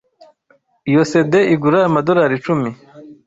[0.89, 2.69] Iyo CD igura amadorari icumi.(